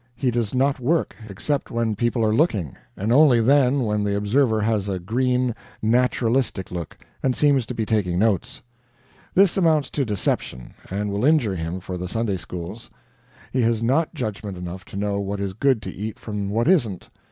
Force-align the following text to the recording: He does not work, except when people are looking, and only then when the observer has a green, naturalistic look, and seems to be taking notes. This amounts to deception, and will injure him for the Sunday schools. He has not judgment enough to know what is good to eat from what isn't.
He 0.15 0.31
does 0.31 0.51
not 0.55 0.79
work, 0.79 1.15
except 1.29 1.69
when 1.69 1.95
people 1.95 2.23
are 2.25 2.33
looking, 2.33 2.75
and 2.97 3.13
only 3.13 3.39
then 3.39 3.81
when 3.83 4.03
the 4.03 4.15
observer 4.17 4.59
has 4.61 4.89
a 4.89 4.97
green, 4.97 5.53
naturalistic 5.79 6.71
look, 6.71 6.97
and 7.21 7.35
seems 7.35 7.67
to 7.67 7.75
be 7.75 7.85
taking 7.85 8.17
notes. 8.17 8.63
This 9.35 9.57
amounts 9.57 9.91
to 9.91 10.03
deception, 10.03 10.73
and 10.89 11.11
will 11.11 11.23
injure 11.23 11.55
him 11.55 11.79
for 11.79 11.99
the 11.99 12.07
Sunday 12.09 12.37
schools. 12.37 12.89
He 13.53 13.61
has 13.61 13.83
not 13.83 14.15
judgment 14.15 14.57
enough 14.57 14.85
to 14.85 14.95
know 14.97 15.19
what 15.19 15.39
is 15.39 15.53
good 15.53 15.83
to 15.83 15.91
eat 15.91 16.17
from 16.17 16.49
what 16.49 16.67
isn't. 16.67 17.09